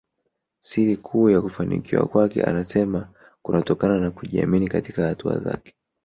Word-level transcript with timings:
Siri 0.59 0.97
kuu 0.97 1.29
ya 1.29 1.41
kufanikiwa 1.41 2.05
kwake 2.05 2.43
anasema 2.43 3.09
kunatokana 3.41 3.99
na 3.99 4.11
kujiamini 4.11 4.67
katika 4.67 5.07
hatua 5.07 5.39
zake 5.39 5.75